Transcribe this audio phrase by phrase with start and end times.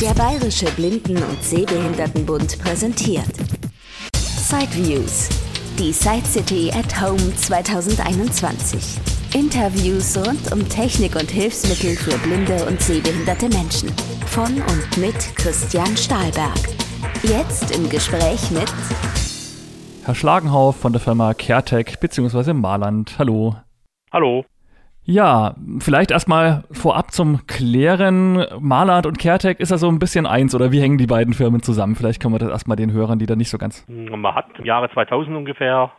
[0.00, 3.32] Der Bayerische Blinden- und Sehbehindertenbund präsentiert
[4.12, 5.30] Sideviews,
[5.78, 8.98] die Side City at Home 2021.
[9.32, 13.90] Interviews rund um Technik und Hilfsmittel für blinde und sehbehinderte Menschen.
[14.26, 16.60] Von und mit Christian Stahlberg.
[17.22, 18.70] Jetzt im Gespräch mit
[20.04, 22.52] Herr Schlagenhauf von der Firma CareTech bzw.
[22.52, 23.18] Marland.
[23.18, 23.56] Hallo.
[24.12, 24.44] Hallo.
[25.08, 28.44] Ja, vielleicht erstmal vorab zum Klären.
[28.58, 31.62] Marland und CareTech ist ja so ein bisschen eins oder wie hängen die beiden Firmen
[31.62, 31.94] zusammen?
[31.94, 33.86] Vielleicht können wir das erstmal den Hörern, die da nicht so ganz.
[33.88, 35.92] Man hat im Jahre 2000 ungefähr,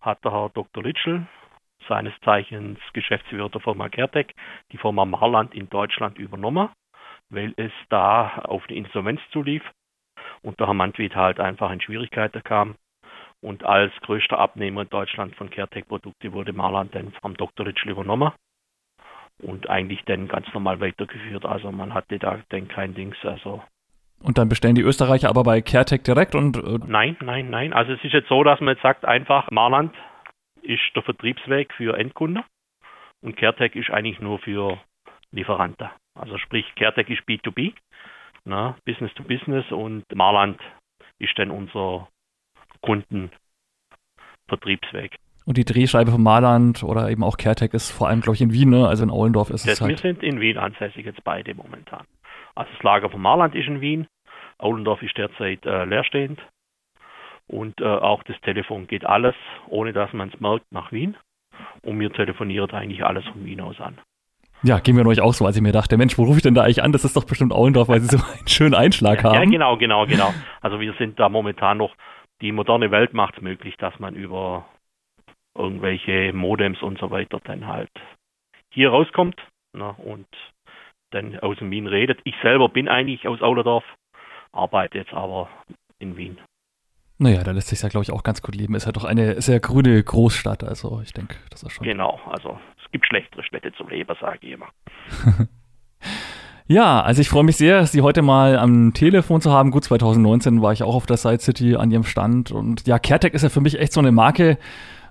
[0.00, 0.82] hat der Herr Dr.
[0.82, 1.26] Litschel,
[1.86, 4.28] seines Zeichens Geschäftsführer der Firma CareTech,
[4.72, 6.70] die Firma Marland in Deutschland übernommen,
[7.28, 9.62] weil es da auf eine Insolvenz zulief
[10.40, 12.76] und der Herr Mantwit halt einfach in Schwierigkeiten kam.
[13.42, 17.66] Und als größter Abnehmer in Deutschland von CareTech-Produkte wurde Marland dann vom Dr.
[17.66, 18.32] Ritschl übernommen
[19.42, 21.46] und eigentlich dann ganz normal weitergeführt.
[21.46, 23.16] Also man hatte da dann kein Dings.
[23.22, 23.62] Also
[24.22, 26.56] und dann bestellen die Österreicher aber bei CareTech direkt und.
[26.58, 27.72] Äh nein, nein, nein.
[27.72, 29.94] Also es ist jetzt so, dass man jetzt sagt, einfach Marland
[30.62, 32.44] ist der Vertriebsweg für Endkunden
[33.22, 34.78] und CareTech ist eigentlich nur für
[35.32, 35.88] Lieferanten.
[36.14, 37.72] Also sprich, CareTech ist B2B,
[38.44, 40.60] na, Business to Business und Marland
[41.18, 42.08] ist dann unser
[42.82, 45.16] Kundenvertriebsweg.
[45.46, 48.52] Und die Drehscheibe von Marland oder eben auch CareTech ist vor allem, glaube ich, in
[48.52, 48.86] Wien, ne?
[48.86, 49.90] also in Aulendorf ist das es halt.
[49.90, 52.04] Wir sind in Wien ansässig jetzt beide momentan.
[52.54, 54.06] Also das Lager von Marland ist in Wien,
[54.58, 56.40] Aulendorf ist derzeit äh, leerstehend
[57.50, 59.34] und äh, auch das Telefon geht alles,
[59.66, 61.16] ohne dass man es merkt, nach Wien.
[61.82, 63.98] Und mir telefoniert eigentlich alles von Wien aus an.
[64.62, 66.54] Ja, ging mir euch auch so, als ich mir dachte, Mensch, wo rufe ich denn
[66.54, 66.92] da eigentlich an?
[66.92, 69.34] Das ist doch bestimmt Aulendorf, weil sie so einen schönen Einschlag haben.
[69.34, 70.32] Ja, genau, genau, genau.
[70.60, 71.94] Also wir sind da momentan noch
[72.40, 74.66] die moderne Welt macht es möglich, dass man über
[75.54, 77.90] irgendwelche Modems und so weiter dann halt
[78.70, 79.36] hier rauskommt
[79.72, 80.26] ne, und
[81.10, 82.20] dann aus dem Wien redet.
[82.24, 83.84] Ich selber bin eigentlich aus Aulerdorf,
[84.52, 85.48] arbeite jetzt aber
[85.98, 86.38] in Wien.
[87.18, 88.74] Naja, da lässt sich ja, glaube ich, auch ganz gut leben.
[88.74, 91.84] Ist ja doch eine sehr grüne Großstadt, also ich denke, das ist schon.
[91.84, 94.68] Genau, also es gibt schlechtere Städte zum Leben, sage ich immer.
[96.70, 99.72] Ja, also ich freue mich sehr, Sie heute mal am Telefon zu haben.
[99.72, 103.34] Gut, 2019 war ich auch auf der Side City an Ihrem Stand und ja, CareTech
[103.34, 104.56] ist ja für mich echt so eine Marke,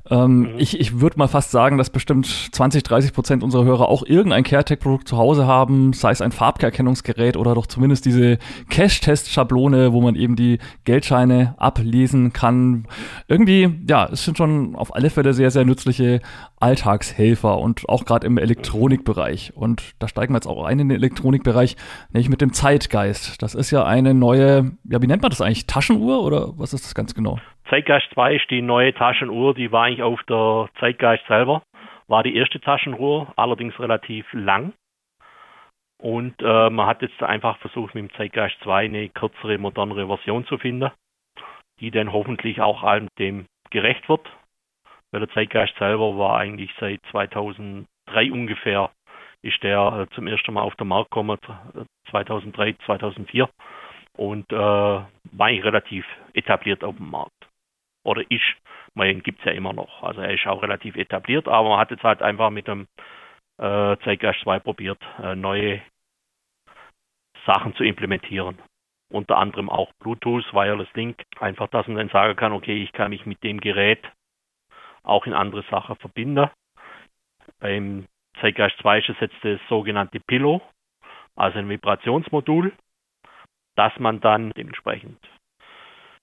[0.09, 0.49] ähm, mhm.
[0.57, 4.43] Ich, ich würde mal fast sagen, dass bestimmt 20, 30 Prozent unserer Hörer auch irgendein
[4.43, 10.15] CareTech-Produkt zu Hause haben, sei es ein Farbkerkennungsgerät oder doch zumindest diese Cash-Test-Schablone, wo man
[10.15, 12.87] eben die Geldscheine ablesen kann.
[13.27, 16.21] Irgendwie, ja, es sind schon auf alle Fälle sehr, sehr nützliche
[16.59, 19.53] Alltagshelfer und auch gerade im Elektronikbereich.
[19.55, 21.77] Und da steigen wir jetzt auch ein in den Elektronikbereich,
[22.11, 23.41] nämlich mit dem Zeitgeist.
[23.41, 25.67] Das ist ja eine neue, ja, wie nennt man das eigentlich?
[25.67, 27.37] Taschenuhr oder was ist das ganz genau?
[27.69, 31.61] Zeitgeist 2 ist die neue Taschenuhr, die war eigentlich auf der Zeitgeist selber.
[32.07, 34.73] War die erste Taschenuhr, allerdings relativ lang.
[36.01, 40.45] Und äh, man hat jetzt einfach versucht, mit dem Zeitgeist 2 eine kürzere, modernere Version
[40.47, 40.89] zu finden,
[41.79, 44.27] die dann hoffentlich auch allem dem gerecht wird.
[45.11, 47.85] Weil der Zeitgeist selber war eigentlich seit 2003
[48.31, 48.89] ungefähr,
[49.43, 51.37] ist der äh, zum ersten Mal auf den Markt gekommen,
[52.09, 53.47] 2003, 2004
[54.17, 55.07] und äh, war
[55.37, 57.38] eigentlich relativ etabliert auf dem Markt
[58.03, 58.43] oder ist,
[58.93, 60.03] man gibt es ja immer noch.
[60.03, 62.87] Also er ist auch relativ etabliert, aber man hat jetzt halt einfach mit dem
[63.57, 65.81] äh, Zeitgeist 2 probiert, äh, neue
[67.45, 68.57] Sachen zu implementieren.
[69.11, 71.23] Unter anderem auch Bluetooth, Wireless Link.
[71.39, 74.03] Einfach, dass man dann sagen kann, okay, ich kann mich mit dem Gerät
[75.03, 76.49] auch in andere Sachen verbinden.
[77.59, 78.05] Beim
[78.39, 80.61] Zeitgeist 2 ist es jetzt das sogenannte Pillow,
[81.35, 82.71] also ein Vibrationsmodul,
[83.75, 85.17] das man dann dementsprechend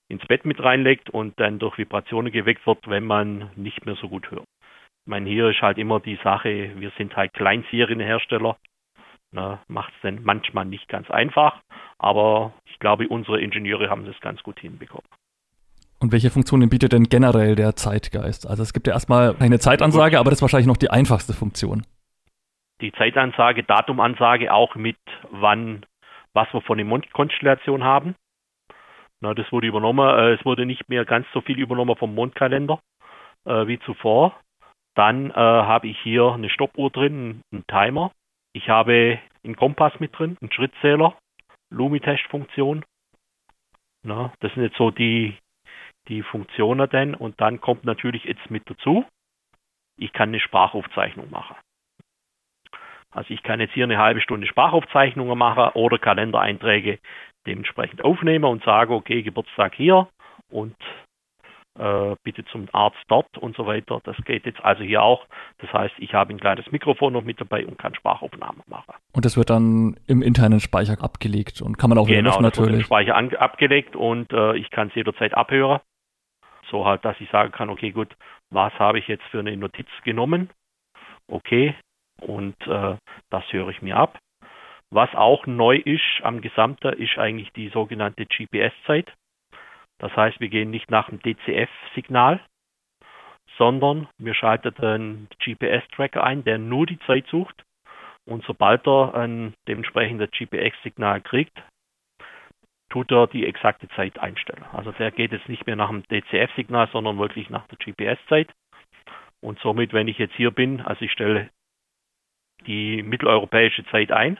[0.09, 4.09] ins Bett mit reinlegt und dann durch Vibrationen geweckt wird, wenn man nicht mehr so
[4.09, 4.45] gut hört.
[5.05, 8.57] Ich meine, hier ist halt immer die Sache, wir sind halt Kleinserienhersteller.
[9.31, 11.61] Ne, Macht es dann manchmal nicht ganz einfach,
[11.97, 15.05] aber ich glaube, unsere Ingenieure haben das ganz gut hinbekommen.
[15.99, 18.47] Und welche Funktionen bietet denn generell der Zeitgeist?
[18.47, 21.85] Also es gibt ja erstmal eine Zeitansage, aber das ist wahrscheinlich noch die einfachste Funktion.
[22.81, 24.97] Die Zeitansage, Datumansage auch mit
[25.31, 25.85] wann,
[26.33, 28.15] was wir von der Mondkonstellation haben.
[29.21, 30.07] Na, das wurde übernommen.
[30.07, 32.79] Äh, es wurde nicht mehr ganz so viel übernommen vom Mondkalender
[33.45, 34.39] äh, wie zuvor.
[34.95, 38.11] Dann äh, habe ich hier eine Stoppuhr drin, einen Timer.
[38.53, 41.15] Ich habe einen Kompass mit drin, einen Schrittzähler,
[41.69, 42.83] Lumitest-Funktion.
[44.03, 45.37] das sind jetzt so die,
[46.07, 47.13] die Funktionen denn.
[47.13, 49.05] Und dann kommt natürlich jetzt mit dazu,
[49.97, 51.55] ich kann eine Sprachaufzeichnung machen.
[53.11, 56.99] Also ich kann jetzt hier eine halbe Stunde Sprachaufzeichnungen machen oder Kalendereinträge
[57.47, 60.07] dementsprechend aufnehme und sage, okay, Geburtstag hier
[60.51, 60.75] und
[61.79, 64.01] äh, bitte zum Arzt dort und so weiter.
[64.03, 65.25] Das geht jetzt also hier auch.
[65.59, 68.95] Das heißt, ich habe ein kleines Mikrofon noch mit dabei und kann Sprachaufnahmen machen.
[69.13, 72.43] Und das wird dann im internen Speicher abgelegt und kann man auch wieder genau, löschen
[72.43, 72.71] natürlich.
[72.71, 75.79] Wird im Speicher an, abgelegt und äh, ich kann es jederzeit abhören.
[76.71, 78.09] So halt, dass ich sagen kann, okay, gut,
[78.49, 80.49] was habe ich jetzt für eine Notiz genommen?
[81.29, 81.75] Okay,
[82.21, 82.95] und äh,
[83.29, 84.17] das höre ich mir ab.
[84.89, 89.11] Was auch neu ist am Gesamten, ist eigentlich die sogenannte GPS-Zeit.
[89.99, 92.39] Das heißt, wir gehen nicht nach dem DCF-Signal,
[93.57, 97.63] sondern wir schalten einen GPS-Tracker ein, der nur die Zeit sucht.
[98.25, 101.57] Und sobald er ein dementsprechendes GPS-Signal kriegt,
[102.89, 104.65] tut er die exakte Zeit einstellen.
[104.71, 108.53] Also der geht jetzt nicht mehr nach dem DCF-Signal, sondern wirklich nach der GPS-Zeit.
[109.41, 111.49] Und somit, wenn ich jetzt hier bin, also ich stelle
[112.65, 114.39] die mitteleuropäische Zeit ein,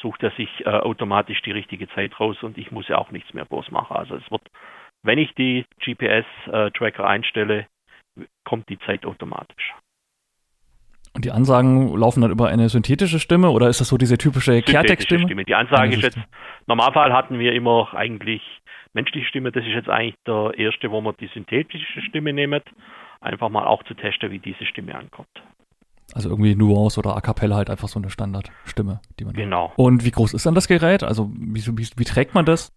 [0.00, 3.32] sucht er sich äh, automatisch die richtige Zeit raus und ich muss ja auch nichts
[3.34, 3.96] mehr groß machen.
[3.96, 4.42] Also es wird,
[5.02, 7.66] wenn ich die GPS-Tracker äh, einstelle,
[8.44, 9.74] kommt die Zeit automatisch.
[11.14, 14.62] Und die Ansagen laufen dann über eine synthetische Stimme oder ist das so diese typische
[14.62, 15.44] Kehrtextstimme?
[15.44, 16.18] Die Ansage ist jetzt,
[16.66, 18.42] Normalfall hatten wir immer eigentlich
[18.92, 19.50] menschliche Stimme.
[19.50, 22.60] Das ist jetzt eigentlich der erste, wo man die synthetische Stimme nehmen.
[23.20, 25.28] Einfach mal auch zu testen, wie diese Stimme ankommt.
[26.18, 29.34] Also irgendwie Nuance oder A Cappella halt einfach so eine Standardstimme, die man.
[29.34, 29.70] Genau.
[29.70, 29.78] Hat.
[29.78, 31.04] Und wie groß ist dann das Gerät?
[31.04, 32.76] Also wie, wie, wie trägt man das?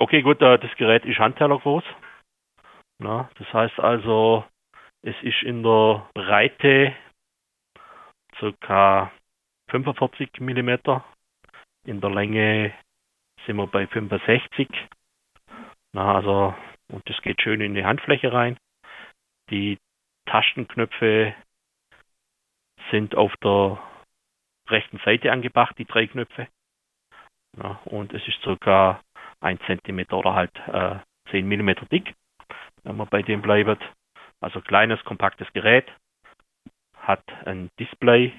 [0.00, 1.84] Okay, gut, das Gerät ist Handteller groß.
[2.98, 4.44] Na, das heißt also,
[5.02, 6.92] es ist in der Breite
[8.66, 9.12] ca.
[9.70, 10.70] 45 mm,
[11.86, 12.74] in der Länge
[13.46, 14.68] sind wir bei 65.
[15.92, 16.52] Na, also,
[16.88, 18.58] und das geht schön in die Handfläche rein.
[19.50, 19.78] Die
[20.26, 21.32] Tastenknöpfe
[22.90, 23.78] sind auf der
[24.68, 26.48] rechten Seite angebracht, die drei Knöpfe.
[27.60, 29.00] Ja, und es ist circa
[29.40, 30.98] 1 cm oder halt äh,
[31.30, 32.14] 10 mm dick,
[32.84, 33.82] wenn man bei dem bleibt.
[34.40, 35.86] Also kleines, kompaktes Gerät,
[36.96, 38.32] hat ein Display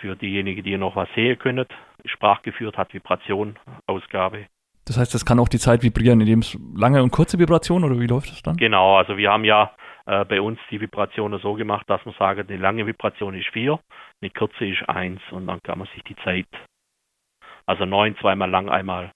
[0.00, 1.66] für diejenigen, die noch was sehen können,
[2.04, 4.46] sprachgeführt, hat Vibration, Ausgabe.
[4.84, 8.00] Das heißt, das kann auch die Zeit vibrieren, indem es lange und kurze Vibrationen oder
[8.00, 8.56] wie läuft das dann?
[8.56, 9.72] Genau, also wir haben ja
[10.06, 13.78] äh, bei uns die Vibrationen so gemacht, dass man sagt, eine lange Vibration ist 4,
[14.20, 16.46] eine kurze ist 1 und dann kann man sich die Zeit,
[17.66, 19.12] also 9 zweimal lang, einmal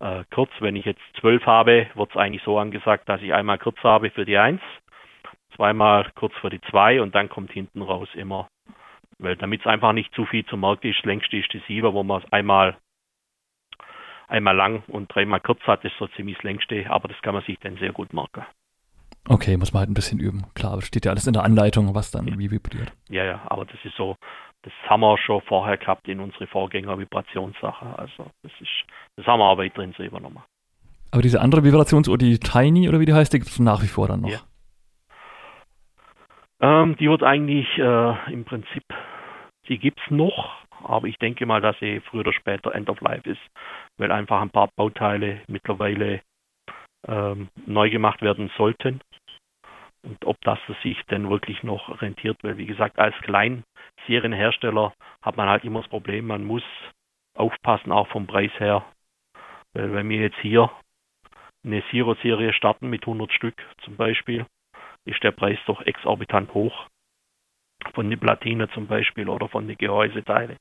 [0.00, 0.50] äh, kurz.
[0.60, 4.10] Wenn ich jetzt 12 habe, wird es eigentlich so angesagt, dass ich einmal kurz habe
[4.10, 4.60] für die 1,
[5.56, 8.48] zweimal kurz für die 2 und dann kommt hinten raus immer,
[9.18, 12.02] weil damit es einfach nicht zu viel zu merken ist, längste ist die 7, wo
[12.02, 12.76] man einmal
[14.28, 17.42] einmal lang und dreimal kurz hat, ist so ziemlich das längste, aber das kann man
[17.42, 18.46] sich dann sehr gut merken.
[19.28, 20.46] Okay, muss man halt ein bisschen üben.
[20.54, 22.92] Klar, das steht ja alles in der Anleitung, was dann wie vibriert.
[23.08, 24.16] Ja, ja, aber das ist so,
[24.62, 27.98] das haben wir schon vorher gehabt in unsere Vorgänger-Vibrationssache.
[27.98, 28.70] Also das ist,
[29.16, 30.42] das haben wir auch weiterhin so übernommen.
[31.12, 33.88] Aber diese andere Vibrationsuhr, die Tiny oder wie die heißt, die gibt es nach wie
[33.88, 34.30] vor dann noch.
[34.30, 34.40] Ja.
[36.60, 38.84] Ähm, die wird eigentlich äh, im Prinzip,
[39.68, 40.50] die gibt es noch,
[40.84, 43.40] aber ich denke mal, dass sie früher oder später End of Life ist,
[43.96, 46.20] weil einfach ein paar Bauteile mittlerweile
[47.06, 49.00] ähm, neu gemacht werden sollten.
[50.02, 55.48] Und ob das sich denn wirklich noch rentiert, weil wie gesagt, als Kleinserienhersteller hat man
[55.48, 56.62] halt immer das Problem, man muss
[57.36, 58.84] aufpassen, auch vom Preis her.
[59.74, 60.70] Weil wenn wir jetzt hier
[61.64, 63.54] eine Zero-Serie starten mit 100 Stück
[63.84, 64.46] zum Beispiel,
[65.04, 66.86] ist der Preis doch exorbitant hoch.
[67.94, 70.56] Von den Platine zum Beispiel oder von den Gehäuseteile.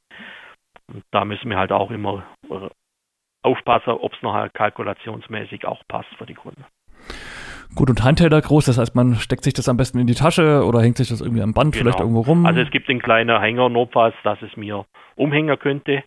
[0.87, 2.25] Und da müssen wir halt auch immer
[3.41, 6.65] aufpassen, ob es nachher kalkulationsmäßig auch passt für die Kunden.
[7.75, 10.65] Gut, und Handhelder groß, das heißt, man steckt sich das am besten in die Tasche
[10.65, 11.83] oder hängt sich das irgendwie am Band genau.
[11.83, 12.45] vielleicht irgendwo rum?
[12.45, 14.85] Also es gibt einen kleinen Hänger notfalls, dass es mir
[15.15, 16.03] umhängen könnte.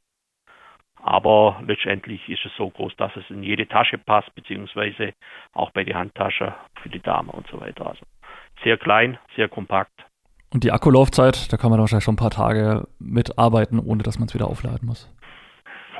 [1.04, 5.14] Aber letztendlich ist es so groß, dass es in jede Tasche passt, beziehungsweise
[5.52, 7.86] auch bei die Handtasche für die Dame und so weiter.
[7.86, 8.04] Also
[8.62, 9.92] sehr klein, sehr kompakt.
[10.52, 14.28] Und die Akkulaufzeit, da kann man wahrscheinlich schon ein paar Tage mitarbeiten, ohne dass man
[14.28, 15.12] es wieder aufladen muss.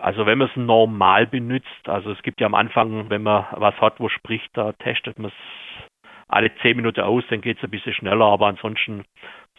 [0.03, 3.81] Also wenn man es normal benutzt, also es gibt ja am Anfang, wenn man was
[3.81, 5.87] hat, wo spricht, da testet man es
[6.27, 9.05] alle zehn Minuten aus, dann geht es ein bisschen schneller, aber ansonsten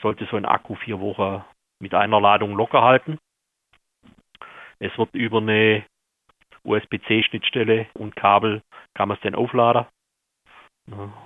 [0.02, 1.46] sollte so ein Akku vier Wochen
[1.80, 3.20] mit einer Ladung locker halten.
[4.80, 5.86] Es wird über eine
[6.66, 8.64] USB-C-Schnittstelle und Kabel
[8.96, 9.86] kann man es dann aufladen.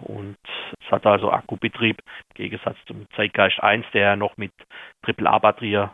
[0.02, 0.38] Und
[0.80, 4.52] es hat also Akkubetrieb im Gegensatz zum Zeitgeist 1, der ja noch mit
[5.02, 5.90] AAA-Batterie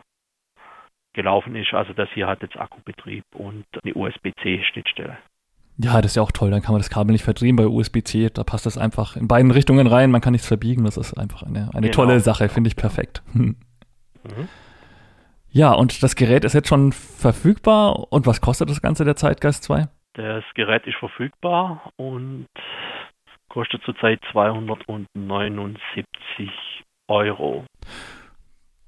[1.14, 1.74] gelaufen ist.
[1.74, 5.18] Also das hier hat jetzt Akkubetrieb und eine USB-C-Schnittstelle.
[5.78, 6.52] Ja, das ist ja auch toll.
[6.52, 8.30] Dann kann man das Kabel nicht verdrehen bei USB-C.
[8.32, 10.12] Da passt das einfach in beiden Richtungen rein.
[10.12, 10.84] Man kann nichts verbiegen.
[10.84, 11.94] Das ist einfach eine, eine genau.
[11.94, 12.50] tolle Sache.
[12.50, 13.22] Finde ich perfekt.
[13.34, 13.56] Hm.
[14.24, 14.48] Mhm.
[15.50, 18.08] Ja, und das Gerät ist jetzt schon verfügbar.
[18.10, 19.90] Und was kostet das Ganze, der Zeitgeist 2?
[20.14, 22.48] Das Gerät ist verfügbar und
[23.54, 26.50] Kostet zurzeit 279
[27.08, 27.66] Euro.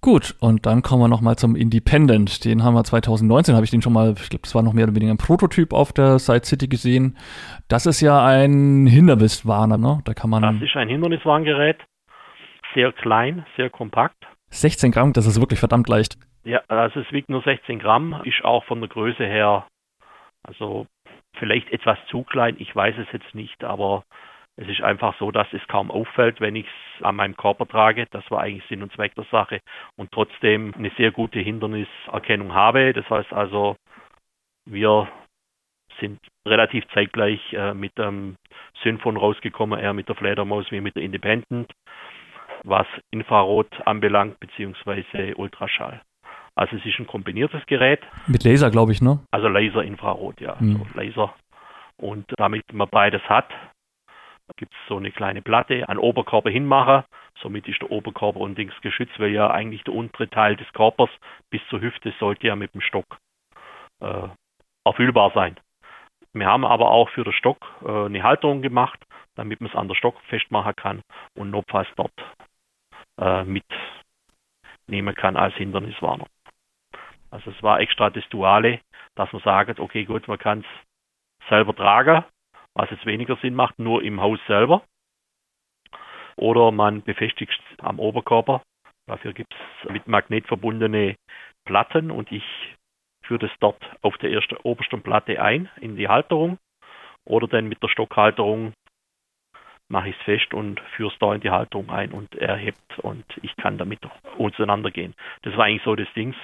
[0.06, 2.46] Gut, und dann kommen wir nochmal zum Independent.
[2.46, 4.84] Den haben wir 2019, habe ich den schon mal, ich glaube, das war noch mehr
[4.84, 7.18] oder weniger ein Prototyp auf der Side City gesehen.
[7.70, 10.02] Das ist ja ein Hinderniswarner, ne?
[10.06, 10.44] Da kann man.
[10.44, 11.78] Das ist ein Hinderniswarngerät.
[12.76, 14.28] Sehr klein, sehr kompakt.
[14.52, 16.20] 16 Gramm, das ist wirklich verdammt leicht.
[16.44, 19.66] Ja, also es wiegt nur 16 Gramm, ist auch von der Größe her,
[20.44, 20.86] also
[21.40, 24.04] vielleicht etwas zu klein, ich weiß es jetzt nicht, aber
[24.58, 28.06] es ist einfach so, dass es kaum auffällt, wenn ich es an meinem Körper trage.
[28.12, 29.60] Das war eigentlich Sinn und Zweck der Sache.
[29.98, 32.94] Und trotzdem eine sehr gute Hinderniserkennung habe.
[32.94, 33.76] Das heißt also,
[34.66, 35.10] wir
[36.00, 38.36] sind relativ zeitgleich äh, mit dem
[38.84, 41.72] Synfon rausgekommen, eher mit der Fledermaus wie mit der Independent,
[42.64, 46.02] was Infrarot anbelangt, beziehungsweise Ultraschall.
[46.56, 48.02] Also es ist ein kombiniertes Gerät.
[48.28, 49.20] Mit Laser, glaube ich, ne?
[49.32, 50.56] Also Laser-Infrarot, ja.
[50.60, 50.78] Mhm.
[50.78, 51.34] So Laser.
[51.98, 53.50] Und damit man beides hat,
[54.58, 57.04] gibt es so eine kleine Platte an Oberkörper hinmachen.
[57.42, 61.10] Somit ist der Oberkörper und Dings geschützt, weil ja eigentlich der untere Teil des Körpers
[61.50, 63.18] bis zur Hüfte sollte ja mit dem Stock
[64.02, 64.28] äh,
[64.86, 65.58] erfüllbar sein.
[66.34, 69.00] Wir haben aber auch für den Stock äh, eine Halterung gemacht,
[69.36, 71.02] damit man es an der Stock festmachen kann
[71.36, 72.14] und notfalls dort
[73.20, 76.28] äh, mitnehmen kann als Hinderniswarnung.
[77.32, 78.80] Also es war extra das Duale,
[79.16, 82.24] dass man sagt, okay gut, man kann es selber tragen,
[82.76, 84.84] was jetzt weniger Sinn macht, nur im Haus selber.
[86.36, 88.62] Oder man befestigt es am Oberkörper.
[89.08, 91.16] Dafür gibt es mit Magnet verbundene
[91.66, 92.44] Platten und ich
[93.26, 96.58] führe das dort auf der ersten, obersten Platte ein in die Halterung.
[97.24, 98.74] Oder dann mit der Stockhalterung
[99.88, 103.00] mache ich es fest und führe es da in die Halterung ein und er hebt
[103.00, 104.00] und ich kann damit
[104.38, 105.14] auseinandergehen.
[105.44, 106.36] Das war eigentlich so das Dings.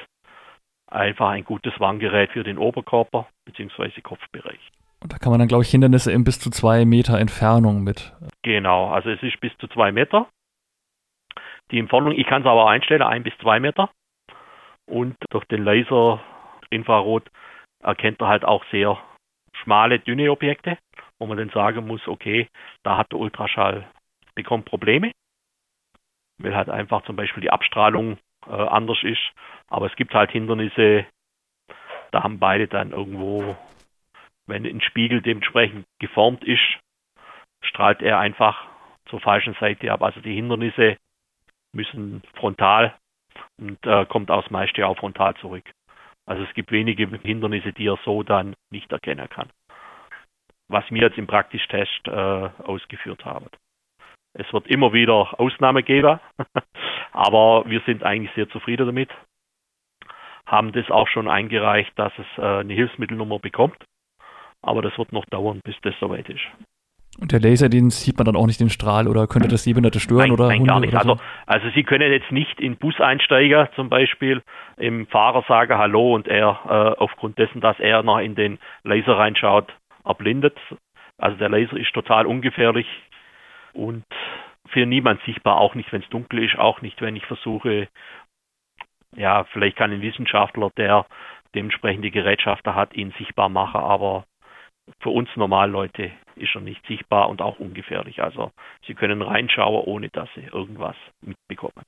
[0.88, 4.02] Einfach ein gutes Warngerät für den Oberkörper bzw.
[4.02, 4.60] Kopfbereich.
[5.02, 8.14] Und da kann man dann, glaube ich, Hindernisse in bis zu zwei Meter Entfernung mit.
[8.44, 10.28] Genau, also es ist bis zu zwei Meter.
[11.72, 13.90] Die Entfernung, ich kann es aber einstellen, ein bis zwei Meter.
[14.86, 16.22] Und durch den Laser
[16.70, 17.30] Infrarot
[17.82, 19.00] erkennt er halt auch sehr
[19.54, 20.78] schmale, dünne Objekte,
[21.20, 22.48] wo man dann sagen muss, okay,
[22.84, 23.88] da hat der Ultraschall
[24.36, 25.12] bekommt Probleme,
[26.38, 28.18] weil halt einfach zum Beispiel die Abstrahlung
[28.48, 29.22] äh, anders ist.
[29.68, 31.06] Aber es gibt halt Hindernisse,
[32.12, 33.56] da haben beide dann irgendwo
[34.52, 36.62] wenn ein Spiegel dementsprechend geformt ist,
[37.64, 38.68] strahlt er einfach
[39.10, 40.04] zur falschen Seite ab.
[40.04, 40.98] Also die Hindernisse
[41.74, 42.94] müssen frontal
[43.58, 45.64] und äh, kommt aus meist ja auch frontal zurück.
[46.26, 49.50] Also es gibt wenige Hindernisse, die er so dann nicht erkennen kann.
[50.68, 53.48] Was wir jetzt im Praktischtest äh, ausgeführt haben.
[54.34, 56.20] Es wird immer wieder Ausnahme geben,
[57.12, 59.10] aber wir sind eigentlich sehr zufrieden damit.
[60.46, 63.78] Haben das auch schon eingereicht, dass es äh, eine Hilfsmittelnummer bekommt.
[64.62, 66.46] Aber das wird noch dauern, bis das soweit ist.
[67.20, 70.00] Und der Laser, den sieht man dann auch nicht den Strahl oder könnte das Sehbehinderte
[70.00, 70.94] stören nein, oder Nein, Hunde gar nicht.
[70.94, 70.98] So?
[70.98, 74.42] Also, also Sie können jetzt nicht in Bus einsteigen, zum Beispiel
[74.78, 79.18] im Fahrer sagen Hallo und er äh, aufgrund dessen, dass er noch in den Laser
[79.18, 79.74] reinschaut,
[80.06, 80.58] erblindet.
[81.18, 82.88] Also der Laser ist total ungefährlich
[83.74, 84.06] und
[84.70, 87.90] für niemand sichtbar, auch nicht, wenn es dunkel ist, auch nicht, wenn ich versuche,
[89.16, 91.06] ja, vielleicht kann ein Wissenschaftler, der
[91.54, 94.24] dementsprechend die Gerätschaften hat, ihn sichtbar machen, aber
[95.00, 98.22] für uns Normalleute ist er nicht sichtbar und auch ungefährlich.
[98.22, 98.52] Also
[98.86, 101.86] Sie können reinschauen, ohne dass Sie irgendwas mitbekommen.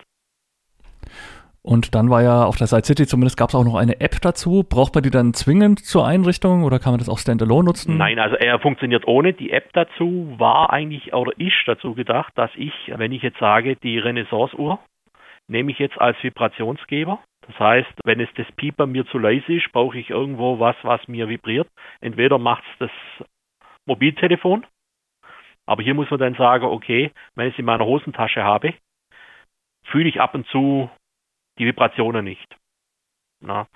[1.65, 4.19] Und dann war ja auf der Side City zumindest gab es auch noch eine App
[4.21, 4.65] dazu.
[4.67, 7.97] Braucht man die dann zwingend zur Einrichtung oder kann man das auch standalone nutzen?
[7.97, 9.31] Nein, also er funktioniert ohne.
[9.31, 13.77] Die App dazu war eigentlich oder ist dazu gedacht, dass ich, wenn ich jetzt sage,
[13.77, 14.77] die Renaissance-Uhr
[15.47, 19.71] nehme ich jetzt als Vibrationsgeber das heißt, wenn es das Pieper mir zu leise ist,
[19.71, 21.69] brauche ich irgendwo was, was mir vibriert.
[21.99, 23.27] Entweder macht es das
[23.85, 24.65] Mobiltelefon,
[25.65, 28.73] aber hier muss man dann sagen, okay, wenn ich es in meiner Hosentasche habe,
[29.85, 30.89] fühle ich ab und zu
[31.59, 32.55] die Vibrationen nicht.
[33.41, 33.67] Na,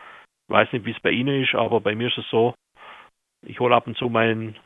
[0.48, 2.56] ich weiß nicht, wie es bei Ihnen ist, aber bei mir ist es so,
[3.46, 4.58] ich hole ab und zu mein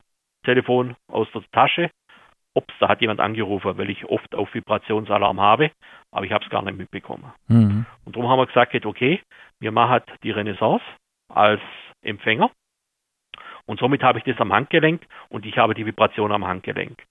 [0.43, 1.91] Telefon aus der Tasche,
[2.53, 5.71] ups, da hat jemand angerufen, weil ich oft auf Vibrationsalarm habe,
[6.11, 7.31] aber ich habe es gar nicht mitbekommen.
[7.47, 7.85] Mhm.
[8.05, 9.21] Und darum haben wir gesagt, okay,
[9.59, 10.83] wir machen die Renaissance
[11.29, 11.61] als
[12.01, 12.51] Empfänger
[13.65, 17.03] und somit habe ich das am Handgelenk und ich habe die Vibration am Handgelenk.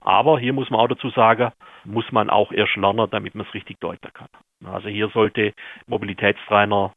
[0.00, 1.52] Aber hier muss man auch dazu sagen,
[1.84, 4.28] muss man auch erst lernen, damit man es richtig deuten kann.
[4.64, 5.52] Also hier sollte
[5.86, 6.94] Mobilitätstrainer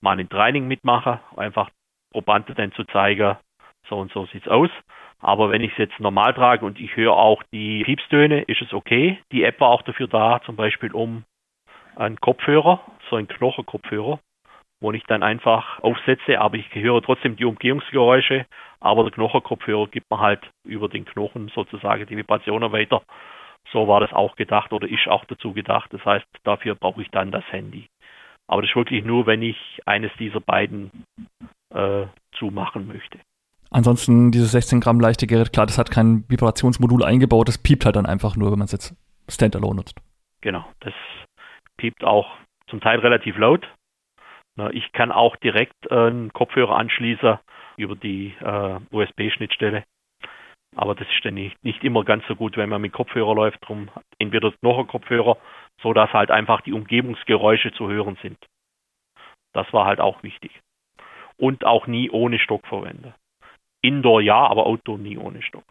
[0.00, 1.70] mal ein Training mitmachen, einfach
[2.12, 3.36] Probanden dann zu zeigen,
[3.88, 4.70] so und so sieht es aus.
[5.20, 8.72] Aber wenn ich es jetzt normal trage und ich höre auch die Piepstöne, ist es
[8.72, 9.18] okay.
[9.32, 11.24] Die App war auch dafür da, zum Beispiel um
[11.96, 14.20] einen Kopfhörer, so einen Knochenkopfhörer,
[14.80, 18.46] wo ich dann einfach aufsetze, aber ich höre trotzdem die Umgehungsgeräusche,
[18.80, 23.02] aber der Knochenkopfhörer gibt mir halt über den Knochen sozusagen die Vibrationen weiter.
[23.72, 25.92] So war das auch gedacht oder ist auch dazu gedacht.
[25.92, 27.88] Das heißt, dafür brauche ich dann das Handy.
[28.46, 31.04] Aber das ist wirklich nur, wenn ich eines dieser beiden
[31.74, 32.06] äh,
[32.38, 33.18] zumachen möchte.
[33.76, 37.96] Ansonsten dieses 16 Gramm leichte Gerät, klar, das hat kein Vibrationsmodul eingebaut, das piept halt
[37.96, 38.96] dann einfach nur, wenn man es jetzt
[39.28, 40.00] standalone nutzt.
[40.40, 40.94] Genau, das
[41.76, 42.26] piept auch
[42.68, 43.68] zum Teil relativ laut.
[44.70, 47.38] Ich kann auch direkt einen Kopfhörer anschließen
[47.76, 49.84] über die äh, USB-Schnittstelle.
[50.74, 53.58] Aber das ist dann nicht, nicht immer ganz so gut, wenn man mit Kopfhörer läuft.
[53.60, 55.36] Drum entweder noch ein Kopfhörer,
[55.82, 58.38] so dass halt einfach die Umgebungsgeräusche zu hören sind.
[59.52, 60.62] Das war halt auch wichtig.
[61.36, 63.12] Und auch nie ohne Stock verwenden.
[63.86, 65.64] Indoor ja, aber Outdoor nie ohne Stock.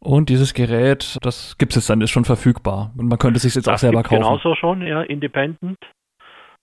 [0.00, 2.92] Und dieses Gerät, das gibt es dann, ist schon verfügbar.
[2.96, 4.22] Und man könnte es sich jetzt das auch selber kaufen.
[4.22, 5.78] Genauso schon, ja, independent.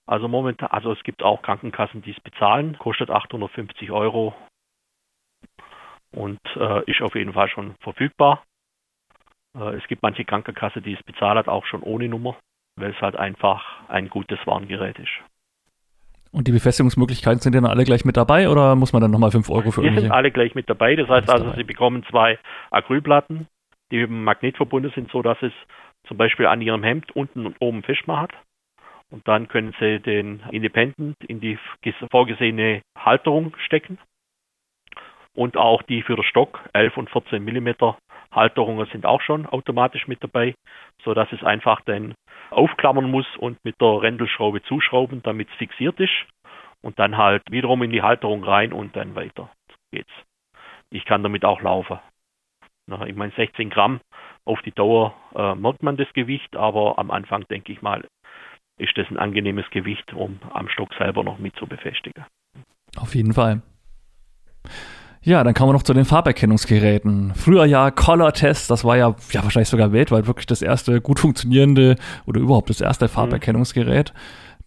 [0.07, 4.35] Also momentan, also es gibt auch Krankenkassen, die es bezahlen, kostet 850 Euro
[6.11, 8.43] und äh, ist auf jeden Fall schon verfügbar.
[9.57, 12.37] Äh, es gibt manche Krankenkasse, die es bezahlt, auch schon ohne Nummer,
[12.77, 15.09] weil es halt einfach ein gutes Warngerät ist.
[16.35, 19.49] Und die Befestigungsmöglichkeiten sind dann alle gleich mit dabei oder muss man dann nochmal 5
[19.49, 20.97] Euro für Die sind alle gleich mit dabei.
[20.97, 21.57] Das heißt also, dabei.
[21.57, 22.37] Sie bekommen zwei
[22.71, 23.47] Acrylplatten,
[23.89, 25.53] die mit dem Magnet verbunden sind, sodass es
[26.09, 28.33] zum Beispiel an Ihrem Hemd unten und oben festmacht.
[28.33, 28.41] hat.
[29.11, 31.57] Und dann können Sie den Independent in die
[32.11, 33.97] vorgesehene Halterung stecken.
[35.33, 37.97] Und auch die für den Stock, 11 und 14 Millimeter
[38.33, 40.53] Halterungen sind auch schon automatisch mit dabei,
[41.01, 42.13] sodass es einfach dann
[42.49, 46.13] aufklammern muss und mit der Rändelschraube zuschrauben, damit es fixiert ist.
[46.81, 49.49] Und dann halt wiederum in die Halterung rein und dann weiter
[49.91, 50.11] geht's.
[50.91, 51.99] Ich kann damit auch laufen.
[52.87, 53.99] Na, ich meine, 16 Gramm
[54.43, 58.07] auf die Dauer äh, merkt man das Gewicht, aber am Anfang denke ich mal,
[58.77, 62.25] ist das ein angenehmes Gewicht, um am Stock selber noch mit zu befestigen.
[62.97, 63.61] Auf jeden Fall.
[65.25, 67.33] Ja, dann kommen wir noch zu den Farberkennungsgeräten.
[67.33, 71.19] Früher ja Color Test, das war ja, ja wahrscheinlich sogar weltweit wirklich das erste gut
[71.19, 71.95] funktionierende
[72.27, 73.09] oder überhaupt das erste mhm.
[73.09, 74.13] Farberkennungsgerät.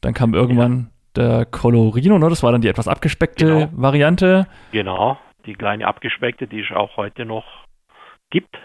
[0.01, 1.23] Dann kam irgendwann ja.
[1.23, 2.29] der Colorino, ne?
[2.29, 3.69] das war dann die etwas abgespeckte genau.
[3.73, 4.49] Variante.
[4.73, 7.45] Genau, die kleine abgespeckte, die es auch heute noch
[8.31, 8.59] gibt.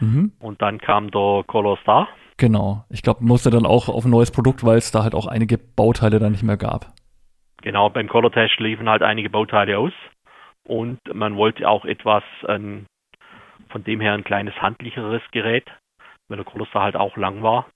[0.00, 0.32] Mhm.
[0.38, 2.08] Und dann kam der Color Star.
[2.38, 2.84] Genau.
[2.88, 5.58] Ich glaube, musste dann auch auf ein neues Produkt, weil es da halt auch einige
[5.58, 6.94] Bauteile dann nicht mehr gab.
[7.60, 9.92] Genau, beim Color Test liefen halt einige Bauteile aus
[10.68, 12.86] und man wollte auch etwas ähm,
[13.70, 15.66] von dem her ein kleines handlicheres Gerät,
[16.28, 17.66] weil der Color Star halt auch lang war.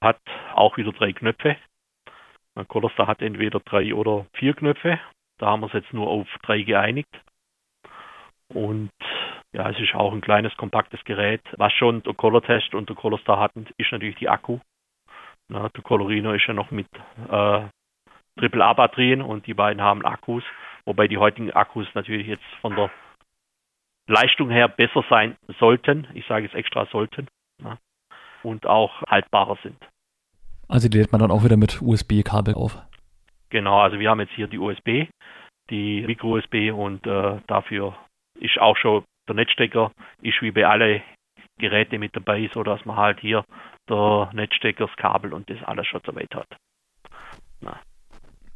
[0.00, 0.20] Hat
[0.54, 1.56] auch wieder drei Knöpfe.
[2.54, 4.98] Mein Color Star hat entweder drei oder vier Knöpfe.
[5.38, 7.08] Da haben wir es jetzt nur auf drei geeinigt.
[8.48, 8.90] Und
[9.52, 11.42] ja, es ist auch ein kleines, kompaktes Gerät.
[11.56, 14.58] Was schon der Color Test und der Color Star hatten, ist natürlich die Akku.
[15.48, 16.88] Na, der Colorino ist ja noch mit
[17.30, 17.62] äh,
[18.40, 20.44] AAA-Batterien und die beiden haben Akkus,
[20.84, 22.90] wobei die heutigen Akkus natürlich jetzt von der
[24.06, 26.08] Leistung her besser sein sollten.
[26.14, 27.28] Ich sage es extra sollten.
[27.58, 27.78] Na,
[28.42, 29.76] und auch haltbarer sind.
[30.68, 32.78] Also die lädt man dann auch wieder mit USB-Kabel auf.
[33.50, 35.06] Genau, also wir haben jetzt hier die USB,
[35.70, 37.94] die Micro-USB und äh, dafür
[38.40, 39.92] ist auch schon der Netzstecker
[40.22, 41.02] ist wie bei alle
[41.58, 43.44] Geräte mit dabei, so dass man halt hier
[43.88, 46.48] der Netzstecker, das Kabel und das alles schon weit hat.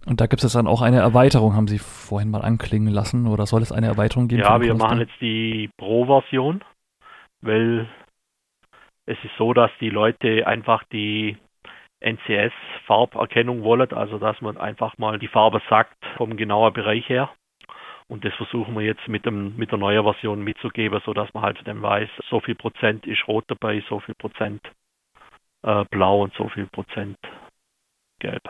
[0.06, 3.44] Und da gibt es dann auch eine Erweiterung, haben Sie vorhin mal anklingen lassen, oder
[3.44, 4.42] soll es eine Erweiterung geben?
[4.42, 6.62] Ja, wir machen jetzt die Pro-Version,
[7.40, 7.88] weil
[9.06, 11.36] es ist so, dass die Leute einfach die
[12.00, 17.30] NCS-Farberkennung wollen, also dass man einfach mal die Farbe sagt vom genauen Bereich her.
[18.08, 21.60] Und das versuchen wir jetzt mit, dem, mit der neuen Version mitzugeben, sodass man halt
[21.64, 24.60] dann weiß, so viel Prozent ist rot dabei, so viel Prozent
[25.62, 27.18] äh, blau und so viel Prozent
[28.20, 28.42] gelb.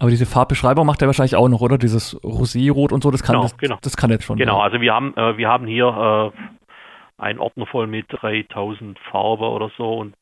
[0.00, 1.76] Aber diese Farbbeschreibung macht er wahrscheinlich auch noch, oder?
[1.76, 3.78] Dieses Rosé-Rot und so, das kann, genau, das, genau.
[3.82, 4.38] das kann jetzt schon.
[4.38, 4.64] Genau, ja.
[4.64, 9.70] also wir haben, äh, wir haben hier äh, einen Ordner voll mit 3000 Farben oder
[9.76, 10.14] so und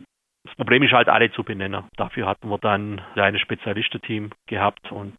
[0.44, 1.84] das Problem ist halt alle zu benennen.
[1.96, 5.14] Dafür hatten wir dann ein Spezialistenteam gehabt und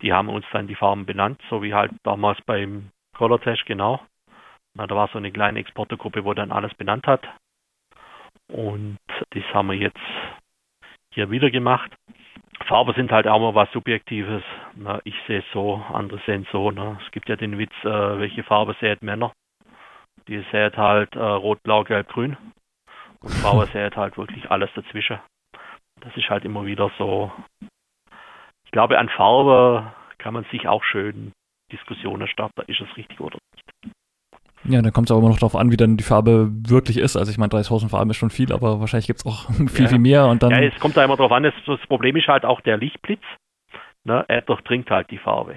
[0.00, 2.88] die haben uns dann die Farben benannt, so wie halt damals beim
[3.18, 4.00] Color Test, genau.
[4.74, 7.22] Na, da war so eine kleine Exportergruppe, wo dann alles benannt hat.
[8.48, 8.96] Und
[9.30, 10.00] das haben wir jetzt
[11.12, 11.90] hier wieder gemacht.
[12.66, 14.42] Farben sind halt auch mal was Subjektives.
[14.74, 16.70] Na, ich sehe es so, andere sehen es so.
[16.70, 16.98] Na.
[17.04, 19.32] Es gibt ja den Witz, äh, welche Farbe sehen Männer?
[20.28, 22.36] Die sehen halt äh, rot, blau, gelb, grün.
[23.20, 25.18] Und Frauen sehen halt wirklich alles dazwischen.
[26.00, 27.32] Das ist halt immer wieder so
[28.72, 31.34] ich glaube, an Farbe kann man sich auch schön
[31.70, 33.94] Diskussionen starten, ist es richtig oder nicht.
[34.64, 37.16] Ja, da kommt es aber immer noch darauf an, wie dann die Farbe wirklich ist.
[37.16, 39.88] Also ich meine, 3000 Farben ist schon viel, aber wahrscheinlich gibt es auch viel, ja.
[39.88, 40.26] viel mehr.
[40.26, 42.60] Und dann ja, es kommt da immer darauf an, das, das Problem ist halt auch
[42.60, 43.22] der Lichtblitz.
[44.04, 45.56] ne, er durchdringt halt die Farbe.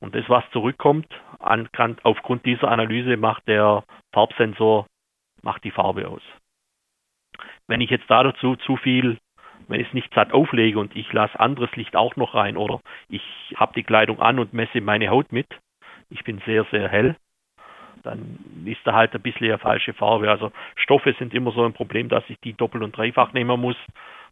[0.00, 1.06] Und das, was zurückkommt,
[1.38, 4.86] an, kann, aufgrund dieser Analyse macht der Farbsensor
[5.42, 6.22] macht die Farbe aus.
[7.66, 9.18] Wenn ich jetzt da dazu zu viel,
[9.68, 12.80] wenn ich es nicht satt auflege und ich lasse anderes Licht auch noch rein oder
[13.08, 13.22] ich
[13.56, 15.46] habe die Kleidung an und messe meine Haut mit,
[16.10, 17.16] ich bin sehr, sehr hell,
[18.06, 20.30] dann ist da halt ein bisschen eine falsche Farbe.
[20.30, 23.76] Also Stoffe sind immer so ein Problem, dass ich die doppelt und dreifach nehmen muss.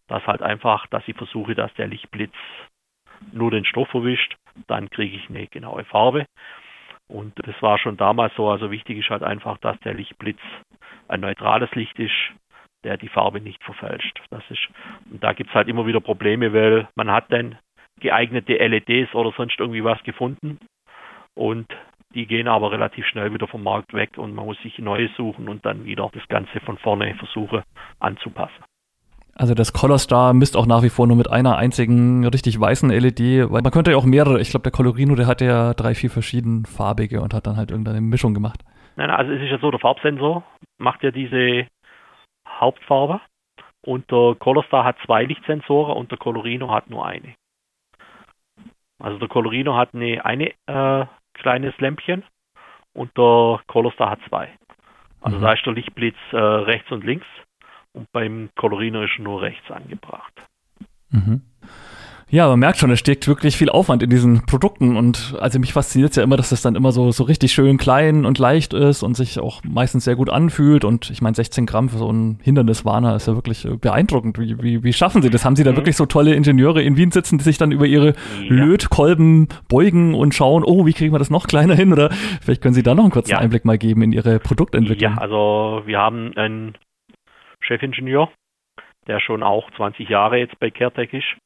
[0.07, 2.35] Das halt einfach, dass ich versuche, dass der Lichtblitz
[3.33, 6.27] nur den Stoff erwischt, dann kriege ich eine genaue Farbe.
[7.09, 8.49] Und das war schon damals so.
[8.49, 10.41] Also wichtig ist halt einfach, dass der Lichtblitz
[11.09, 12.13] ein neutrales Licht ist,
[12.85, 14.21] der die Farbe nicht verfälscht.
[14.31, 14.69] Das ist,
[15.11, 17.59] und da gibt es halt immer wieder Probleme, weil man hat dann
[18.01, 20.59] geeignete LEDs oder sonst irgendwie was gefunden
[21.35, 21.67] und
[22.15, 25.49] die gehen aber relativ schnell wieder vom Markt weg und man muss sich neue suchen
[25.49, 27.63] und dann wieder das Ganze von vorne versuchen
[27.99, 28.65] anzupassen.
[29.37, 32.89] Also das Color Star misst auch nach wie vor nur mit einer einzigen richtig weißen
[32.89, 35.95] LED, weil man könnte ja auch mehrere, ich glaube der Colorino, der hat ja drei,
[35.95, 38.61] vier verschieden farbige und hat dann halt irgendeine Mischung gemacht.
[38.97, 40.45] Nein, also es ist ja so, der Farbsensor
[40.79, 41.67] macht ja diese
[42.49, 43.21] Hauptfarbe
[43.85, 47.35] und der Color Star hat zwei Lichtsensoren und der Colorino hat nur eine.
[49.01, 52.25] Also der Colorino hat eine, eine äh, kleines Lämpchen
[52.93, 54.49] und der Color Star hat zwei.
[55.21, 55.43] Also mhm.
[55.43, 57.27] da ist der Lichtblitz äh, rechts und links
[57.93, 60.35] und beim Colorino ist nur rechts angebracht.
[61.11, 61.43] Mhm.
[62.31, 65.73] Ja, man merkt schon, es steckt wirklich viel Aufwand in diesen Produkten und also mich
[65.73, 68.73] fasziniert es ja immer, dass das dann immer so, so richtig schön klein und leicht
[68.73, 72.11] ist und sich auch meistens sehr gut anfühlt und ich meine 16 Gramm für so
[72.11, 74.39] ein Hinderniswarner ist ja wirklich äh, beeindruckend.
[74.39, 75.45] Wie, wie, wie schaffen Sie das?
[75.45, 75.77] Haben Sie da mhm.
[75.77, 78.15] wirklich so tolle Ingenieure in Wien sitzen, die sich dann über ihre ja.
[78.49, 82.11] Lötkolben beugen und schauen, oh, wie kriegen wir das noch kleiner hin oder
[82.41, 83.39] vielleicht können Sie da noch einen kurzen ja.
[83.39, 85.13] Einblick mal geben in Ihre Produktentwicklung.
[85.13, 86.75] Ja, also wir haben einen
[87.61, 88.31] Chefingenieur,
[89.07, 91.37] der schon auch 20 Jahre jetzt bei CareTech ist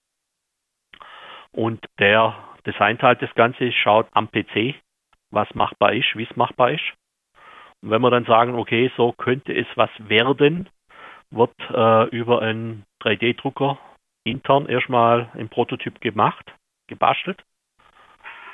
[1.53, 4.75] und der designt halt das Ganze, schaut am PC,
[5.31, 6.85] was machbar ist, wie es machbar ist.
[7.83, 10.69] Und wenn wir dann sagen, okay, so könnte es was werden,
[11.31, 13.79] wird äh, über einen 3D-Drucker
[14.25, 16.53] intern erstmal ein Prototyp gemacht,
[16.89, 17.43] gebastelt.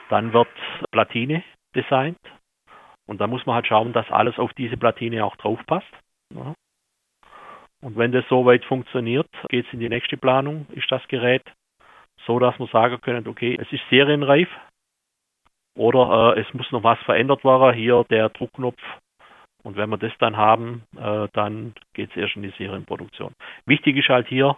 [0.08, 0.48] Dann wird
[0.90, 1.42] Platine
[1.74, 2.18] designt.
[3.06, 5.90] Und da muss man halt schauen, dass alles auf diese Platine auch drauf passt.
[6.32, 6.54] Ja.
[7.80, 11.42] Und wenn das soweit funktioniert, geht es in die nächste Planung, ist das Gerät
[12.26, 14.48] so dass wir sagen können, okay, es ist serienreif
[15.76, 17.74] oder äh, es muss noch was verändert werden.
[17.74, 18.80] Hier der Druckknopf.
[19.62, 23.34] Und wenn wir das dann haben, äh, dann geht es erst in die Serienproduktion.
[23.64, 24.56] Wichtig ist halt hier,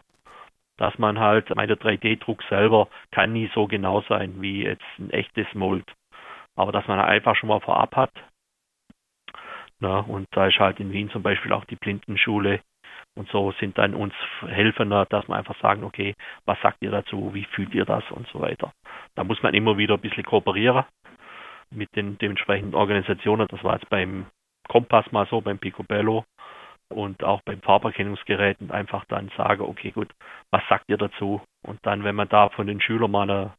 [0.78, 5.46] dass man halt, meine 3D-Druck selber kann nie so genau sein wie jetzt ein echtes
[5.54, 5.86] Mold.
[6.56, 8.12] Aber dass man einfach schon mal vorab hat.
[9.78, 12.60] Na, und da ist halt in Wien zum Beispiel auch die Blindenschule
[13.16, 14.14] und so sind dann uns
[14.46, 18.28] helfender, dass wir einfach sagen, okay, was sagt ihr dazu, wie fühlt ihr das und
[18.28, 18.72] so weiter.
[19.14, 20.84] Da muss man immer wieder ein bisschen kooperieren
[21.70, 23.48] mit den dementsprechenden Organisationen.
[23.48, 24.26] Das war jetzt beim
[24.68, 26.24] Kompass mal so, beim Picobello
[26.88, 30.08] und auch beim Farberkennungsgerät und einfach dann sagen, okay, gut,
[30.50, 31.40] was sagt ihr dazu?
[31.64, 33.54] Und dann, wenn man da von den Schülern mal eine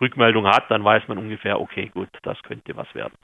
[0.00, 3.14] Rückmeldung hat, dann weiß man ungefähr, okay, gut, das könnte was werden.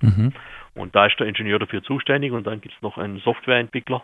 [0.00, 0.32] Mhm.
[0.74, 4.02] Und da ist der Ingenieur dafür zuständig und dann gibt es noch einen Softwareentwickler,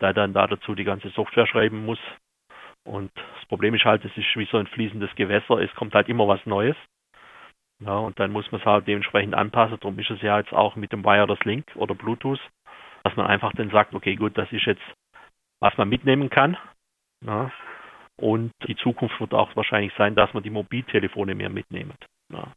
[0.00, 1.98] der dann da dazu die ganze Software schreiben muss.
[2.84, 6.08] Und das Problem ist halt, es ist wie so ein fließendes Gewässer, es kommt halt
[6.08, 6.76] immer was Neues.
[7.84, 9.78] Ja, und dann muss man es halt dementsprechend anpassen.
[9.80, 12.40] Darum ist es ja jetzt auch mit dem Wireless Link oder Bluetooth,
[13.04, 14.82] dass man einfach dann sagt, okay, gut, das ist jetzt,
[15.60, 16.56] was man mitnehmen kann.
[17.24, 17.50] Ja,
[18.18, 21.94] und die Zukunft wird auch wahrscheinlich sein, dass man die Mobiltelefone mehr mitnehmen.
[22.32, 22.52] Ja,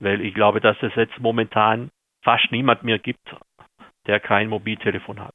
[0.00, 1.90] weil ich glaube, dass es jetzt momentan
[2.26, 3.34] fast niemand mehr gibt,
[4.06, 5.34] der kein Mobiltelefon hat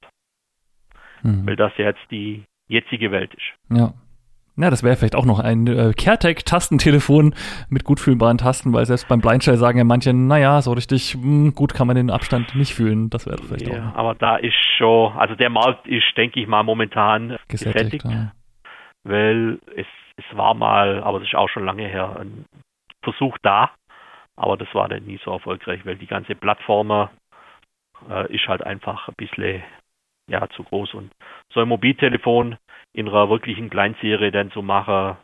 [1.23, 1.45] mhm.
[1.47, 3.77] weil das ja jetzt die jetzige Welt ist.
[3.77, 3.93] Ja.
[4.57, 7.33] Ja, das wäre vielleicht auch noch ein äh, CareTech-Tastentelefon
[7.69, 11.23] mit gut fühlbaren Tasten, weil selbst beim Blindshell sagen ja manche, naja, so richtig mh,
[11.23, 13.09] hm, gut kann man den Abstand nicht fühlen.
[13.09, 13.95] Das wäre vielleicht ja, auch.
[13.95, 18.33] Aber da ist schon, also der Markt ist, denke ich mal, momentan gesättigt, gesättigt ja.
[19.03, 22.45] weil es, es war mal, aber das ist auch schon lange her, ein
[23.03, 23.71] Versuch da,
[24.41, 27.09] aber das war dann nie so erfolgreich, weil die ganze Plattform
[28.09, 29.61] äh, ist halt einfach ein bisschen
[30.27, 30.95] ja, zu groß.
[30.95, 31.11] Und
[31.53, 32.57] so ein Mobiltelefon
[32.91, 35.15] in einer wirklichen Kleinserie dann zu machen,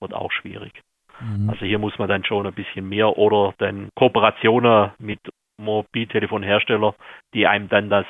[0.00, 0.80] wird auch schwierig.
[1.20, 1.50] Mhm.
[1.50, 5.18] Also hier muss man dann schon ein bisschen mehr oder dann Kooperationen mit
[5.60, 6.94] Mobiltelefonhersteller,
[7.34, 8.06] die einem dann das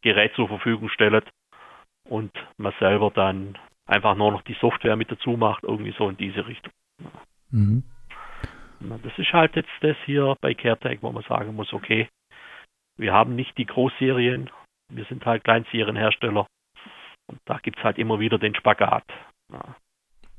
[0.00, 1.22] Gerät zur Verfügung stellen
[2.08, 6.16] und man selber dann einfach nur noch die Software mit dazu macht, irgendwie so in
[6.16, 6.72] diese Richtung.
[7.50, 7.84] Mhm.
[8.80, 12.08] Das ist halt jetzt das hier bei CareTech, wo man sagen muss, okay,
[12.96, 14.50] wir haben nicht die Großserien
[14.90, 16.46] wir sind halt Kleinserienhersteller.
[17.26, 19.04] Und da gibt es halt immer wieder den Spagat.
[19.52, 19.76] Ja.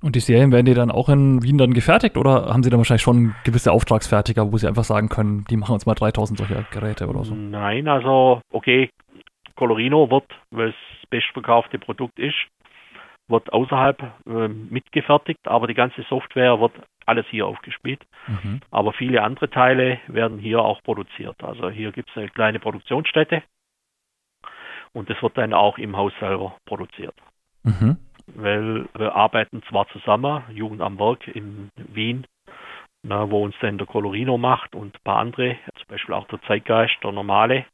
[0.01, 2.79] Und die Serien werden die dann auch in Wien dann gefertigt oder haben sie dann
[2.79, 6.65] wahrscheinlich schon gewisse Auftragsfertiger, wo sie einfach sagen können, die machen uns mal 3000 solcher
[6.71, 7.35] Geräte oder so?
[7.35, 8.89] Nein, also okay,
[9.55, 12.35] Colorino wird, weil es das bestverkaufte Produkt ist,
[13.31, 16.73] wird außerhalb äh, mitgefertigt, aber die ganze Software wird
[17.05, 18.01] alles hier aufgespielt.
[18.27, 18.61] Mhm.
[18.69, 21.43] Aber viele andere Teile werden hier auch produziert.
[21.43, 23.43] Also hier gibt es eine kleine Produktionsstätte
[24.93, 27.15] und das wird dann auch im Haus selber produziert.
[27.63, 27.97] Mhm.
[28.27, 32.25] Weil wir arbeiten zwar zusammen, Jugend am Werk in Wien,
[33.03, 36.41] na, wo uns dann der Colorino macht und ein paar andere, zum Beispiel auch der
[36.43, 37.65] Zeitgeist, der normale,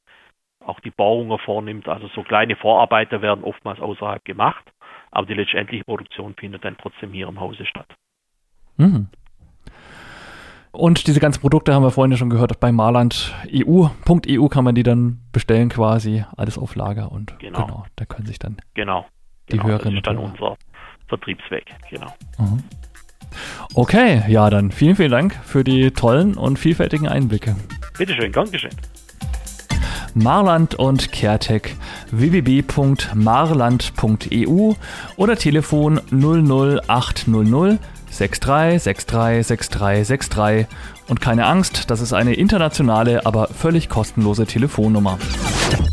[0.66, 1.88] auch die Bauungen vornimmt.
[1.88, 4.64] Also so kleine Vorarbeiter werden oftmals außerhalb gemacht,
[5.18, 7.88] aber die letztendliche Produktion findet dann trotzdem hier im Hause statt.
[8.78, 9.08] Mhm.
[10.72, 14.84] Und diese ganzen Produkte haben wir vorhin schon gehört, bei Marland EU.eu kann man die
[14.84, 19.08] dann bestellen quasi, alles auf Lager und genau, genau da können sich dann genau,
[19.50, 20.56] die genau, Hörerinnen Das ist dann unser
[21.08, 22.14] Vertriebsweg, genau.
[22.38, 22.64] Mhm.
[23.74, 27.56] Okay, ja, dann vielen, vielen Dank für die tollen und vielfältigen Einblicke.
[27.98, 28.76] Bitteschön, gern geschehen.
[30.14, 31.76] Marland und CareTech
[32.12, 34.74] www.marland.eu
[35.18, 37.80] oder Telefon 00800
[38.12, 40.66] 63636363
[41.08, 45.18] und keine Angst, das ist eine internationale, aber völlig kostenlose Telefonnummer.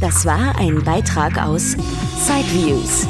[0.01, 1.77] Das war ein Beitrag aus
[2.19, 3.07] Sideviews,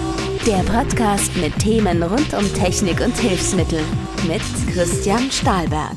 [0.46, 3.80] der Podcast mit Themen rund um Technik und Hilfsmittel
[4.26, 5.96] mit Christian Stahlberg.